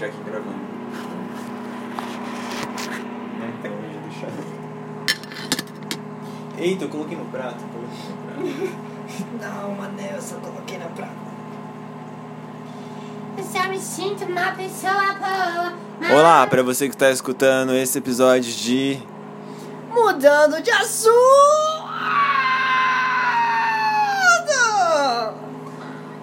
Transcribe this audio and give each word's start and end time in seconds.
deixar 0.00 0.06
aqui 0.06 0.24
gravando. 0.24 0.56
Não 3.38 3.52
tem 3.62 3.70
onde 3.70 3.98
deixar. 4.08 4.30
Eita, 6.58 6.84
eu 6.84 6.88
coloquei 6.88 7.16
no 7.16 7.26
prato. 7.26 7.62
Coloquei 7.64 8.08
no 8.08 8.16
prato. 8.26 8.90
Não, 9.40 9.74
mané, 9.74 10.12
eu 10.16 10.22
só 10.22 10.36
coloquei 10.36 10.78
na 10.78 10.86
prata. 10.86 11.30
Eu 13.36 13.44
só 13.44 13.68
me 13.68 13.78
sinto 13.78 14.24
uma 14.24 14.52
pessoa 14.52 15.14
boa. 15.14 15.72
mas- 16.00 16.12
Olá, 16.12 16.46
pra 16.46 16.62
você 16.62 16.88
que 16.88 16.94
está 16.94 17.10
escutando 17.10 17.74
esse 17.74 17.98
episódio 17.98 18.52
de 18.52 19.02
Mudando 19.92 20.62
de 20.62 20.70
assunto! 20.70 21.69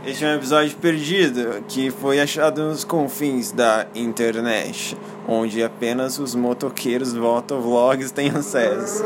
Este 0.07 0.23
é 0.23 0.29
um 0.29 0.35
episódio 0.35 0.77
perdido 0.77 1.61
que 1.67 1.91
foi 1.91 2.21
achado 2.21 2.63
nos 2.63 2.85
confins 2.85 3.51
da 3.51 3.87
internet, 3.93 4.97
onde 5.27 5.61
apenas 5.61 6.17
os 6.17 6.33
motoqueiros 6.33 7.13
motovlogs 7.13 8.09
têm 8.11 8.29
acesso. 8.29 9.03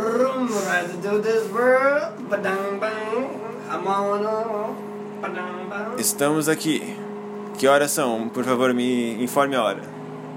Estamos 5.98 6.48
aqui. 6.48 6.96
Que 7.58 7.68
horas 7.68 7.90
são? 7.90 8.30
Por 8.30 8.44
favor, 8.44 8.72
me 8.72 9.24
informe 9.24 9.56
a 9.56 9.64
hora. 9.64 9.82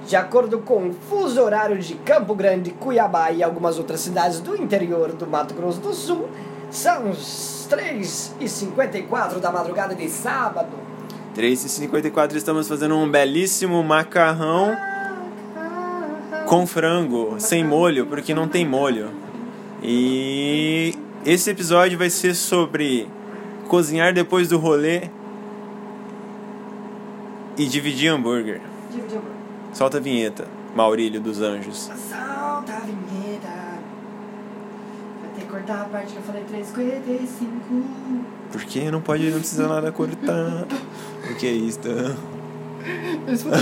De 0.07 0.17
acordo 0.17 0.61
com 0.61 0.89
o 0.89 0.95
fuso 0.95 1.43
horário 1.43 1.79
de 1.79 1.95
Campo 1.97 2.35
Grande, 2.35 2.71
Cuiabá 2.71 3.31
e 3.31 3.43
algumas 3.43 3.79
outras 3.79 4.01
cidades 4.01 4.41
do 4.41 4.57
interior 4.57 5.13
do 5.13 5.27
Mato 5.27 5.53
Grosso 5.53 5.81
do 5.81 5.93
Sul, 5.93 6.27
são 6.71 7.13
os 8.01 8.33
3h54 8.39 9.41
da 9.41 9.51
madrugada 9.51 9.95
de 9.95 10.09
sábado. 10.09 10.71
3h54 11.37 12.35
estamos 12.35 12.69
fazendo 12.69 12.97
um 12.97 13.11
belíssimo 13.11 13.83
macarrão 13.83 14.77
com 16.47 16.67
frango, 16.67 17.37
sem 17.39 17.65
molho, 17.65 18.07
porque 18.07 18.35
não 18.35 18.47
tem 18.47 18.67
molho. 18.67 19.11
E 19.83 20.95
esse 21.25 21.51
episódio 21.51 21.99
vai 21.99 22.11
ser 22.11 22.35
sobre 22.35 23.09
cozinhar 23.69 24.13
depois 24.13 24.49
do 24.49 24.59
rolê 24.59 25.09
e 27.57 27.67
dividir 27.67 28.09
hambúrguer. 28.09 28.61
Solta 29.73 29.99
a 29.99 30.01
vinheta, 30.01 30.47
Maurílio 30.77 31.21
dos 31.21 31.41
Anjos. 31.41 31.91
Solta 32.09 32.75
a 32.75 32.81
vinheta. 32.81 33.24
Ter 35.35 35.41
que 35.41 35.47
cortar 35.47 35.83
a 35.83 35.85
parte 35.85 36.13
que 36.13 36.19
eu 36.19 36.23
falei 36.23 36.45
3h55. 36.45 38.21
Por 38.53 38.65
que 38.65 38.91
não 38.91 39.01
pode, 39.01 39.31
não 39.31 39.39
precisa 39.39 39.67
nada 39.67 39.91
cortar? 39.91 40.67
O 41.29 41.35
que 41.35 41.47
é? 41.47 41.51
Isso 41.51 41.81
foi 41.81 43.53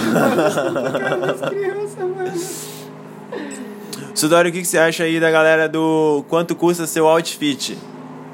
das 1.20 1.40
crianças, 1.48 1.98
mano. 1.98 2.32
Sudório, 4.14 4.50
o 4.50 4.52
que 4.52 4.60
que 4.60 4.66
você 4.66 4.78
acha 4.78 5.04
aí 5.04 5.18
da 5.18 5.30
galera 5.30 5.68
do 5.68 6.24
quanto 6.28 6.54
custa 6.54 6.86
seu 6.86 7.08
outfit? 7.08 7.78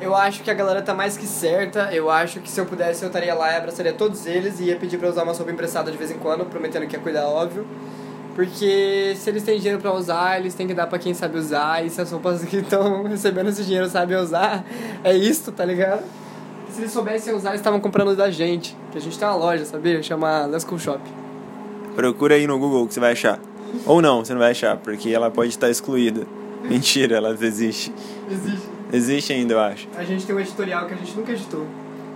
Eu 0.01 0.15
acho 0.15 0.43
que 0.43 0.51
a 0.51 0.55
galera 0.55 0.83
tá 0.83 0.95
mais 0.95 1.17
que 1.17 1.27
certa. 1.27 1.93
Eu 1.93 2.11
acho 2.11 2.41
que 2.41 2.51
se 2.51 2.61
eu 2.61 2.67
pudesse, 2.67 3.03
eu 3.05 3.09
estaria 3.09 3.35
lá 3.35 3.53
e 3.53 3.57
abraçaria 3.57 3.93
todos 3.93 4.27
eles 4.27 4.59
e 4.59 4.65
ia 4.65 4.77
pedir 4.77 4.99
pra 4.99 5.09
usar 5.09 5.23
uma 5.23 5.35
sopa 5.35 5.51
emprestada 5.53 5.93
de 5.93 5.97
vez 5.97 6.11
em 6.11 6.19
quando, 6.19 6.45
prometendo 6.45 6.87
que 6.87 6.97
ia 6.97 7.03
cuidar, 7.03 7.27
óbvio. 7.27 7.67
Porque 8.39 9.17
se 9.17 9.31
eles 9.31 9.43
têm 9.43 9.59
dinheiro 9.59 9.81
pra 9.81 9.93
usar, 9.93 10.39
eles 10.39 10.55
têm 10.55 10.65
que 10.65 10.73
dar 10.73 10.87
pra 10.87 10.97
quem 10.97 11.13
sabe 11.13 11.37
usar. 11.37 11.85
E 11.85 11.91
se 11.91 12.01
as 12.01 12.13
roupas 12.13 12.45
que 12.45 12.59
estão 12.59 13.03
recebendo 13.11 13.49
esse 13.49 13.65
dinheiro 13.65 13.89
sabem 13.89 14.17
usar, 14.17 14.65
é 15.03 15.13
isso, 15.13 15.51
tá 15.51 15.65
ligado? 15.65 16.05
Se 16.71 16.81
eles 16.81 16.93
soubessem 16.93 17.35
usar, 17.35 17.49
eles 17.49 17.61
estavam 17.61 17.81
comprando 17.81 18.15
da 18.15 18.31
gente. 18.31 18.77
Que 18.93 18.99
a 18.99 19.01
gente 19.01 19.19
tem 19.19 19.27
uma 19.27 19.35
loja, 19.35 19.65
sabia? 19.65 20.01
Chama 20.05 20.47
Let's 20.47 20.63
Cool 20.63 20.79
Shop. 20.79 21.01
Procura 21.97 22.37
aí 22.37 22.47
no 22.47 22.57
Google 22.61 22.87
que 22.87 22.95
você 22.95 23.01
vai 23.01 23.11
achar. 23.11 23.41
Ou 23.85 24.01
não, 24.01 24.25
você 24.25 24.33
não 24.35 24.41
vai 24.41 24.53
achar, 24.53 24.77
porque 24.77 25.11
ela 25.11 25.33
pode 25.33 25.49
estar 25.49 25.69
excluída. 25.69 26.25
Mentira, 26.63 27.17
ela 27.17 27.31
existe. 27.31 27.93
Existe. 28.31 28.69
Existe 28.93 29.33
ainda, 29.33 29.55
eu 29.55 29.61
acho. 29.61 29.89
A 29.97 30.05
gente 30.05 30.25
tem 30.25 30.37
um 30.37 30.39
editorial 30.39 30.87
que 30.87 30.95
a 30.95 30.97
gente 30.97 31.17
nunca 31.17 31.33
editou. 31.33 31.67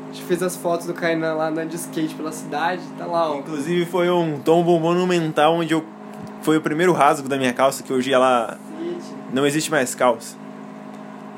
A 0.08 0.12
gente 0.12 0.24
fez 0.24 0.40
as 0.40 0.54
fotos 0.54 0.86
do 0.86 0.94
Kainan 0.94 1.34
lá 1.34 1.48
andando 1.48 1.70
de 1.70 1.74
skate 1.74 2.14
pela 2.14 2.30
cidade. 2.30 2.80
Tá 2.96 3.06
lá, 3.06 3.32
ó. 3.32 3.38
Inclusive 3.38 3.86
foi 3.86 4.08
um 4.08 4.38
tombo 4.38 4.78
monumental 4.78 5.54
onde 5.54 5.74
eu 5.74 5.84
foi 6.42 6.56
o 6.56 6.60
primeiro 6.60 6.92
rasgo 6.92 7.28
da 7.28 7.36
minha 7.36 7.52
calça 7.52 7.82
que 7.82 7.92
hoje 7.92 8.12
ela 8.12 8.58
não 9.32 9.46
existe 9.46 9.70
mais 9.70 9.94
calça. 9.94 10.36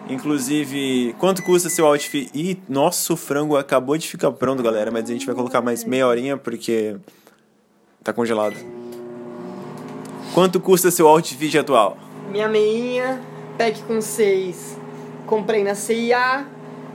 Inclusive, 0.08 1.14
quanto 1.18 1.42
custa 1.42 1.70
seu 1.70 1.86
outfit? 1.86 2.30
Ih, 2.34 2.60
nosso 2.68 3.16
frango 3.16 3.56
acabou 3.56 3.96
de 3.96 4.06
ficar 4.06 4.30
pronto, 4.32 4.62
galera, 4.62 4.90
mas 4.90 5.04
a 5.08 5.12
gente 5.12 5.24
vai 5.24 5.34
colocar 5.34 5.62
mais 5.62 5.84
meia 5.84 6.06
horinha 6.06 6.36
porque 6.36 6.96
tá 8.02 8.12
congelado. 8.12 8.56
Quanto 10.34 10.60
custa 10.60 10.90
seu 10.90 11.06
outfit 11.06 11.56
atual? 11.56 11.96
Minha 12.30 12.48
meinha, 12.48 13.20
pack 13.56 13.82
com 13.84 14.00
6. 14.00 14.78
Comprei 15.26 15.64
na 15.64 15.74
CIA, 15.74 16.46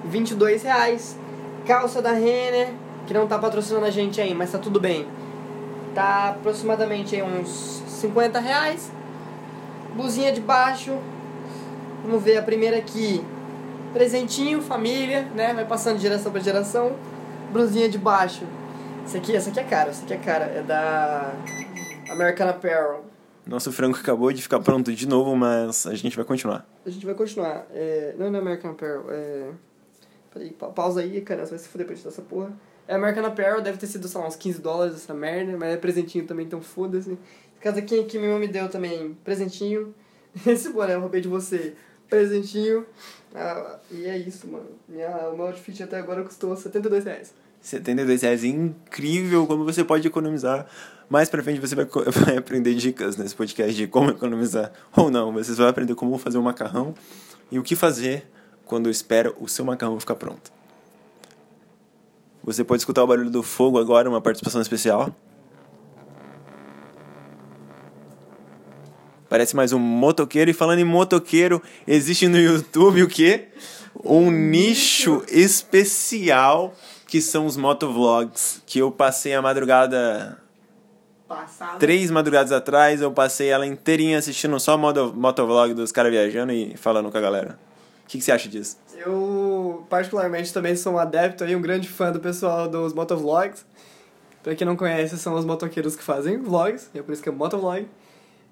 22 0.06 0.64
reais. 0.64 1.18
Calça 1.66 2.02
da 2.02 2.12
Renner, 2.12 2.70
que 3.08 3.14
não 3.14 3.28
tá 3.28 3.40
patrocinando 3.40 3.86
a 3.86 3.90
gente 3.90 4.22
aí, 4.22 4.36
mas 4.36 4.52
tá 4.52 4.60
tudo 4.60 4.80
bem. 4.80 5.08
Tá 5.94 6.30
aproximadamente 6.30 7.16
aí 7.16 7.24
uns 7.24 7.82
50 7.88 8.40
reais. 8.40 8.92
Blusinha 9.96 10.32
de 10.32 10.42
baixo. 10.42 10.98
Vamos 12.04 12.24
ver 12.24 12.38
a 12.38 12.42
primeira 12.44 12.78
aqui. 12.78 13.24
Presentinho, 13.94 14.62
família, 14.62 15.24
né? 15.36 15.54
Vai 15.54 15.66
passando 15.66 15.96
de 15.98 16.04
geração 16.04 16.32
pra 16.32 16.42
geração. 16.42 16.96
Blusinha 17.52 17.90
de 17.90 17.98
baixo. 17.98 18.46
Essa 19.04 19.18
aqui, 19.18 19.36
essa 19.36 19.50
aqui 19.50 19.60
é 19.60 19.64
cara, 19.64 19.90
essa 19.90 20.04
aqui 20.04 20.14
é 20.14 20.18
cara. 20.18 20.46
É 20.46 20.62
da 20.62 21.34
American 22.12 22.48
Apparel. 22.50 23.04
Nosso 23.48 23.72
frango 23.72 23.98
acabou 23.98 24.32
de 24.32 24.44
ficar 24.44 24.60
pronto 24.60 24.94
de 24.94 25.08
novo, 25.08 25.36
mas 25.36 25.88
a 25.88 25.96
gente 25.96 26.16
vai 26.16 26.24
continuar. 26.24 26.68
A 26.86 26.90
gente 26.90 27.04
vai 27.04 27.16
continuar. 27.16 27.66
É, 27.74 28.14
não 28.18 28.28
é 28.28 28.38
American 28.38 28.72
Apparel, 28.72 29.06
é... 29.10 29.48
Peraí, 30.32 30.52
pa- 30.52 30.68
pausa 30.68 31.02
aí, 31.02 31.20
cara, 31.22 31.44
você 31.44 31.50
vai 31.52 31.60
se 31.60 31.68
fuder 31.68 31.88
pra 31.88 31.96
editar 31.96 32.10
essa 32.10 32.22
porra. 32.22 32.52
É 32.90 32.96
American 32.96 33.24
Apparel, 33.24 33.62
deve 33.62 33.78
ter 33.78 33.86
sido, 33.86 34.08
sei 34.08 34.20
lá, 34.20 34.26
uns 34.26 34.36
15 34.36 34.62
dólares 34.62 34.96
essa 34.96 35.14
merda, 35.14 35.56
mas 35.56 35.76
é 35.76 35.78
presentinho 35.78 36.26
também, 36.26 36.48
então 36.48 36.60
foda-se. 36.60 37.20
Casa 37.62 37.84
quem 37.84 38.08
que 38.08 38.18
minha 38.18 38.32
mãe 38.32 38.40
me 38.40 38.48
deu 38.48 38.68
também, 38.68 39.16
presentinho. 39.24 39.94
Esse 40.44 40.70
boné 40.70 40.96
eu 40.96 41.00
roubei 41.00 41.22
de 41.22 41.28
você, 41.28 41.76
presentinho. 42.10 42.84
Ah, 43.36 43.78
e 43.92 44.08
é 44.08 44.18
isso, 44.18 44.48
mano. 44.48 44.66
Minha, 44.88 45.30
o 45.30 45.38
meu 45.38 45.46
outfit 45.46 45.84
até 45.84 46.00
agora 46.00 46.24
custou 46.24 46.56
72 46.56 47.06
reais. 47.06 47.32
72 47.62 48.24
reais, 48.24 48.44
incrível 48.44 49.46
como 49.46 49.64
você 49.64 49.84
pode 49.84 50.08
economizar. 50.08 50.68
Mais 51.08 51.30
pra 51.30 51.44
frente 51.44 51.60
você 51.60 51.76
vai, 51.76 51.86
vai 52.26 52.38
aprender 52.38 52.74
dicas 52.74 53.18
nesse 53.18 53.36
podcast 53.36 53.72
de 53.72 53.86
como 53.86 54.10
economizar. 54.10 54.72
Ou 54.98 55.12
não, 55.12 55.32
vocês 55.32 55.60
vão 55.60 55.68
aprender 55.68 55.94
como 55.94 56.18
fazer 56.18 56.40
um 56.40 56.42
macarrão 56.42 56.96
e 57.52 57.60
o 57.60 57.62
que 57.62 57.76
fazer 57.76 58.28
quando 58.66 58.90
espera 58.90 59.32
o 59.40 59.48
seu 59.48 59.64
macarrão 59.64 60.00
ficar 60.00 60.16
pronto. 60.16 60.58
Você 62.50 62.64
pode 62.64 62.82
escutar 62.82 63.04
o 63.04 63.08
barulho 63.08 63.30
do 63.30 63.44
fogo 63.44 63.78
agora, 63.78 64.10
uma 64.10 64.20
participação 64.20 64.60
especial. 64.60 65.16
Parece 69.30 69.56
mais 69.56 69.72
um 69.72 69.78
motoqueiro. 69.78 70.50
E 70.50 70.54
falando 70.54 70.80
em 70.80 70.84
motoqueiro, 70.84 71.62
existe 71.86 72.28
no 72.28 72.40
YouTube 72.40 73.04
o 73.04 73.08
quê? 73.08 73.50
Um 74.04 74.32
nicho 74.32 75.24
especial 75.30 76.74
que 77.06 77.22
são 77.22 77.46
os 77.46 77.56
motovlogs. 77.56 78.64
Que 78.66 78.80
eu 78.80 78.92
passei 78.92 79.36
a 79.36 79.44
madrugada. 79.44 80.42
Passado. 81.28 81.78
Três 81.78 82.10
madrugadas 82.10 82.52
atrás, 82.52 83.00
eu 83.00 83.12
passei 83.12 83.50
ela 83.50 83.68
inteirinha 83.68 84.18
assistindo 84.18 84.60
só 84.60 84.76
moto, 84.76 85.14
motovlog 85.16 85.76
dos 85.76 85.92
caras 85.92 86.12
viajando 86.12 86.52
e 86.52 86.76
falando 86.76 87.12
com 87.12 87.18
a 87.20 87.22
galera. 87.22 87.69
O 88.10 88.12
que, 88.12 88.18
que 88.18 88.24
você 88.24 88.32
acha 88.32 88.50
disso? 88.50 88.76
Eu, 88.98 89.86
particularmente, 89.88 90.52
também 90.52 90.76
sou 90.76 90.94
um 90.94 90.98
adepto 90.98 91.46
e 91.46 91.56
um 91.56 91.62
grande 91.62 91.88
fã 91.88 92.12
do 92.12 92.20
pessoal 92.20 92.68
dos 92.68 92.92
motovlogs. 92.92 93.64
Pra 94.42 94.56
quem 94.56 94.66
não 94.66 94.76
conhece, 94.76 95.16
são 95.20 95.36
os 95.36 95.46
motoqueiros 95.46 95.96
que 95.96 96.02
fazem 96.02 96.40
vlogs, 96.40 96.90
é 96.96 97.04
por 97.04 97.14
isso 97.14 97.22
que 97.22 97.30
é 97.30 97.32
motovlog. 97.32 97.88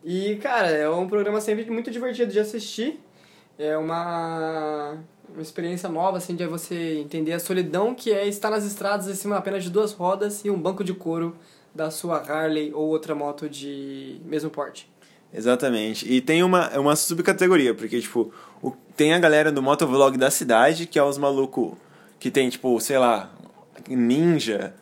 E, 0.06 0.36
cara, 0.36 0.69
é 0.69 0.88
um 0.88 1.07
programa 1.07 1.42
sempre 1.42 1.68
muito 1.71 1.89
divertido 1.89 2.31
de 2.31 2.39
assistir. 2.39 3.00
É 3.57 3.75
uma, 3.75 5.00
uma 5.27 5.42
experiência 5.42 5.89
nova, 5.89 6.18
assim, 6.18 6.36
de 6.36 6.45
você 6.45 7.00
entender 7.00 7.33
a 7.33 7.39
solidão 7.39 7.95
que 7.95 8.13
é 8.13 8.27
estar 8.27 8.51
nas 8.51 8.63
estradas 8.63 9.07
em 9.07 9.15
cima 9.15 9.38
apenas 9.38 9.63
de 9.63 9.71
duas 9.71 9.92
rodas 9.92 10.45
e 10.45 10.51
um 10.51 10.62
banco 10.62 10.83
de 10.83 10.94
couro 10.94 11.36
da 11.74 11.89
sua 11.89 12.18
Harley 12.18 12.71
ou 12.75 12.88
outra 12.89 13.15
moto 13.15 13.50
de 13.50 14.21
mesmo 14.24 14.51
porte. 14.51 14.88
Exatamente. 15.33 16.12
E 16.12 16.21
tem 16.21 16.41
uma, 16.44 16.69
uma 16.79 16.95
subcategoria, 16.95 17.74
porque, 17.74 18.00
tipo, 18.00 18.33
o- 18.62 18.71
tem 18.95 19.13
a 19.13 19.19
galera 19.19 19.51
do 19.51 19.62
motovlog 19.62 20.18
da 20.18 20.31
cidade, 20.31 20.85
que 20.88 20.97
é 20.97 21.03
os 21.03 21.18
malucos 21.18 21.74
que 22.19 22.31
tem, 22.31 22.50
tipo, 22.50 22.79
sei 22.79 22.97
lá, 22.97 23.29
Ninja. 23.88 24.74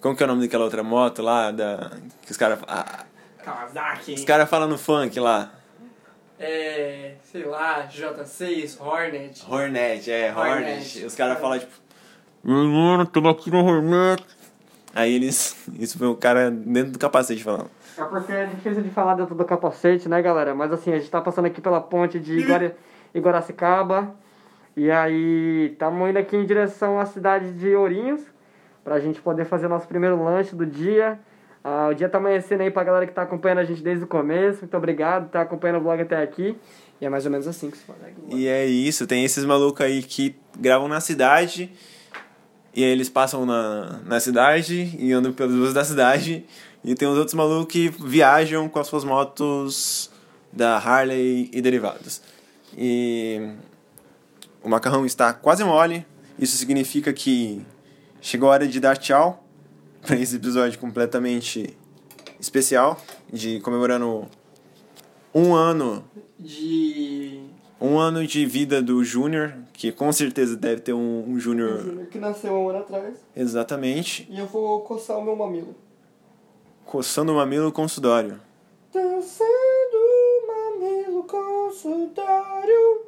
Como 0.00 0.16
que 0.16 0.22
é 0.22 0.26
o 0.26 0.28
nome 0.28 0.42
daquela 0.42 0.64
outra 0.64 0.82
moto 0.82 1.22
lá? 1.22 1.50
Da, 1.50 1.92
que 2.24 2.30
os 2.32 2.36
caras. 2.36 2.58
Kawasaki. 3.44 4.14
Os 4.14 4.24
caras 4.24 4.48
falam 4.48 4.68
no 4.68 4.78
funk 4.78 5.18
lá. 5.20 5.52
É, 6.40 7.14
sei 7.30 7.44
lá, 7.44 7.86
J6, 7.88 8.80
Hornet. 8.80 9.44
Hornet, 9.48 10.10
é, 10.10 10.32
Hornet. 10.34 10.58
Hornet. 10.70 11.04
Os 11.06 11.14
caras 11.14 11.38
falam, 11.40 11.58
tipo. 11.58 11.72
Mano, 12.42 13.06
tamo 13.06 13.28
aqui 13.28 13.50
no 13.50 13.64
Hornet. 13.64 14.24
Aí 14.94 15.14
eles. 15.14 15.56
Isso 15.78 15.98
foi 15.98 16.06
o 16.06 16.14
cara 16.14 16.50
dentro 16.50 16.92
do 16.92 16.98
capacete 16.98 17.42
falando. 17.42 17.70
É 17.96 18.04
porque 18.04 18.32
é 18.32 18.46
difícil 18.46 18.82
de 18.82 18.90
falar 18.90 19.14
dentro 19.14 19.34
do 19.34 19.44
capacete, 19.44 20.08
né, 20.08 20.20
galera? 20.20 20.54
Mas 20.54 20.72
assim, 20.72 20.92
a 20.92 20.98
gente 20.98 21.10
tá 21.10 21.20
passando 21.20 21.46
aqui 21.46 21.60
pela 21.60 21.80
ponte 21.80 22.18
de 22.18 22.38
Iguara... 22.38 22.76
Iguaracicaba. 23.14 24.14
E 24.76 24.90
aí, 24.90 25.70
estamos 25.72 26.08
indo 26.08 26.18
aqui 26.18 26.36
em 26.36 26.46
direção 26.46 26.98
à 26.98 27.04
cidade 27.04 27.52
de 27.52 27.74
Ourinhos. 27.74 28.22
Pra 28.82 28.98
gente 28.98 29.20
poder 29.20 29.44
fazer 29.44 29.68
nosso 29.68 29.86
primeiro 29.86 30.22
lanche 30.22 30.56
do 30.56 30.66
dia. 30.66 31.18
Ah, 31.62 31.88
o 31.90 31.94
dia 31.94 32.08
tá 32.08 32.18
amanhecendo 32.18 32.62
aí 32.62 32.70
pra 32.70 32.82
galera 32.82 33.06
que 33.06 33.12
tá 33.12 33.22
acompanhando 33.22 33.58
a 33.58 33.64
gente 33.64 33.82
desde 33.82 34.04
o 34.04 34.06
começo. 34.06 34.60
Muito 34.62 34.76
obrigado 34.76 35.24
por 35.24 35.30
tá 35.30 35.42
acompanhando 35.42 35.76
o 35.76 35.82
vlog 35.82 36.00
até 36.02 36.20
aqui. 36.20 36.56
E 37.00 37.06
é 37.06 37.08
mais 37.08 37.24
ou 37.24 37.30
menos 37.30 37.46
assim 37.46 37.70
que 37.70 37.76
se 37.78 37.84
faz. 37.84 37.98
né? 38.00 38.12
E 38.30 38.48
é 38.48 38.66
isso, 38.66 39.06
tem 39.06 39.24
esses 39.24 39.44
malucos 39.44 39.80
aí 39.84 40.02
que 40.02 40.34
gravam 40.58 40.88
na 40.88 41.00
cidade. 41.00 41.72
E 42.74 42.82
aí 42.82 42.90
eles 42.90 43.08
passam 43.08 43.44
na, 43.44 44.00
na 44.04 44.20
cidade 44.20 44.94
e 44.98 45.12
andam 45.12 45.32
pelas 45.32 45.54
ruas 45.54 45.74
da 45.74 45.84
cidade. 45.84 46.44
E 46.84 46.94
tem 46.94 47.06
os 47.06 47.16
outros 47.16 47.34
malucos 47.34 47.72
que 47.72 47.88
viajam 47.88 48.68
com 48.68 48.78
as 48.78 48.86
suas 48.86 49.04
motos 49.04 50.10
da 50.52 50.78
Harley 50.78 51.50
e 51.52 51.60
derivados. 51.60 52.22
E 52.76 53.52
o 54.62 54.68
macarrão 54.68 55.04
está 55.04 55.32
quase 55.32 55.62
mole. 55.64 56.06
Isso 56.38 56.56
significa 56.56 57.12
que 57.12 57.64
chegou 58.20 58.48
a 58.48 58.52
hora 58.52 58.66
de 58.66 58.80
dar 58.80 58.96
tchau 58.96 59.46
para 60.00 60.16
esse 60.16 60.36
episódio 60.36 60.78
completamente 60.78 61.76
especial 62.40 63.00
de 63.32 63.60
comemorando 63.60 64.28
um 65.34 65.54
ano 65.54 66.04
De. 66.38 67.21
Um 67.82 67.98
ano 67.98 68.26
de 68.26 68.46
vida 68.46 68.80
do 68.80 69.02
Júnior, 69.02 69.54
que 69.72 69.90
com 69.90 70.12
certeza 70.12 70.56
deve 70.56 70.80
ter 70.80 70.92
um, 70.92 71.24
um 71.28 71.38
Júnior 71.38 72.06
Que 72.10 72.18
nasceu 72.18 72.52
um 72.52 72.68
ano 72.68 72.78
atrás. 72.78 73.14
exatamente, 73.36 74.26
E 74.30 74.38
eu 74.38 74.46
vou 74.46 74.80
coçar 74.82 75.18
o 75.18 75.22
meu 75.24 75.34
mamilo. 75.36 75.74
coçando 76.84 77.32
o 77.32 77.36
mamilo 77.36 77.72
com 77.72 77.86
sudório. 77.88 78.40
Dançando 78.92 79.96
o 79.96 80.46
mamilo 80.46 81.24
com 81.24 81.70
sudário. 81.72 83.02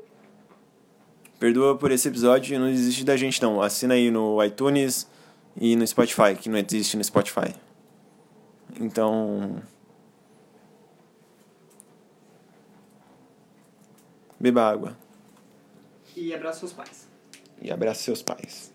Perdoa 1.38 1.76
por 1.76 1.90
esse 1.90 2.08
episódio 2.08 2.54
e 2.54 2.58
não 2.58 2.66
desiste 2.70 3.04
da 3.04 3.16
gente 3.16 3.42
não. 3.42 3.60
Assina 3.60 3.94
aí 3.94 4.10
no 4.10 4.42
iTunes 4.42 5.06
e 5.60 5.76
no 5.76 5.86
Spotify, 5.86 6.34
que 6.40 6.48
não 6.48 6.58
existe 6.58 6.96
no 6.96 7.04
Spotify. 7.04 7.54
Então. 8.80 9.62
Beba 14.44 14.61
água 14.69 14.94
E 16.14 16.35
abraço 16.35 16.58
seus 16.58 16.73
pais. 16.75 17.08
e 17.62 17.70
abraça 17.73 18.02
seus 18.02 18.23
pais. 18.23 18.73